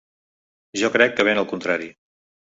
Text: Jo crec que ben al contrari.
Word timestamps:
Jo 0.83 0.89
crec 0.95 1.13
que 1.19 1.25
ben 1.27 1.41
al 1.41 1.47
contrari. 1.51 1.91